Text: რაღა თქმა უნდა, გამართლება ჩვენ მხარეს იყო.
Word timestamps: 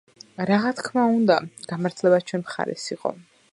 რაღა 0.49 0.71
თქმა 0.79 1.03
უნდა, 1.17 1.37
გამართლება 1.73 2.21
ჩვენ 2.31 2.45
მხარეს 2.47 2.91
იყო. 2.97 3.17